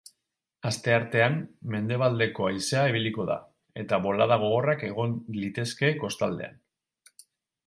[0.67, 1.35] Asteartean,
[1.75, 3.37] mendebaldeko haizea ibiliko da,
[3.83, 6.59] eta bolada gogorrak egon litezke kostaldean.